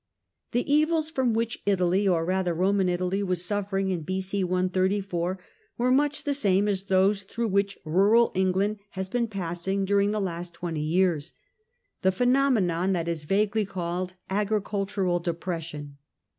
The 0.51 0.65
evils 0.73 1.11
from 1.11 1.31
which 1.31 1.61
Italy, 1.67 2.07
or 2.07 2.25
rather 2.25 2.55
Eoman 2.55 2.89
Italy, 2.89 3.21
was 3.21 3.45
suffering 3.45 3.91
in 3.91 4.01
B.C. 4.01 4.43
134 4.43 5.37
were 5.77 5.91
much 5.91 6.23
the 6.23 6.33
same 6.33 6.67
as 6.67 6.85
those 6.85 7.21
through 7.21 7.49
which 7.49 7.77
rural 7.85 8.31
England 8.33 8.79
has 8.97 9.09
been 9.09 9.27
passing 9.27 9.85
during 9.85 10.09
the 10.09 10.19
last 10.19 10.55
twenty 10.55 10.81
years— 10.81 11.33
^the 12.03 12.11
phenomenon 12.11 12.93
that 12.93 13.07
is 13.07 13.25
vaguely 13.25 13.63
called 13.63 14.15
"agricultural 14.27 15.19
depression." 15.19 15.99